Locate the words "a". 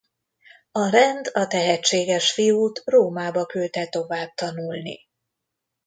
0.71-0.89, 1.33-1.47